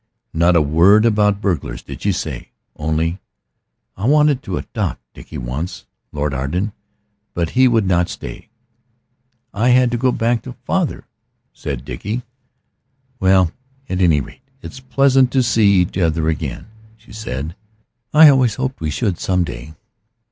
Not 0.33 0.55
a 0.55 0.63
word 0.63 1.05
about 1.05 1.41
burglars 1.41 1.83
did 1.83 2.01
she 2.01 2.11
say, 2.11 2.49
only 2.75 3.19
"I 3.95 4.07
wanted 4.07 4.41
to 4.41 4.57
adopt 4.57 4.99
Dickie 5.13 5.37
once, 5.37 5.85
Lord 6.11 6.33
Arden, 6.33 6.73
but 7.35 7.51
he 7.51 7.67
would 7.67 7.85
not 7.85 8.09
stay." 8.09 8.49
"I 9.53 9.69
had 9.69 9.91
to 9.91 9.99
get 9.99 10.17
back 10.17 10.41
to 10.41 10.53
father," 10.65 11.05
said 11.53 11.85
Dickie. 11.85 12.23
"Well, 13.19 13.51
at 13.87 14.01
any 14.01 14.21
rate 14.21 14.41
it's 14.63 14.79
pleasant 14.79 15.31
to 15.33 15.43
see 15.43 15.71
each 15.81 15.95
other 15.99 16.29
again," 16.29 16.65
she 16.97 17.13
said. 17.13 17.55
"I 18.11 18.27
always 18.27 18.55
hoped 18.55 18.81
we 18.81 18.89
should 18.89 19.19
some 19.19 19.43
day. 19.43 19.75